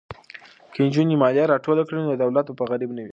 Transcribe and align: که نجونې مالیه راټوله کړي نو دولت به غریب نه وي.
که 0.73 0.79
نجونې 0.85 1.15
مالیه 1.21 1.45
راټوله 1.47 1.81
کړي 1.87 1.99
نو 2.07 2.19
دولت 2.23 2.45
به 2.57 2.63
غریب 2.71 2.91
نه 2.97 3.01
وي. 3.03 3.09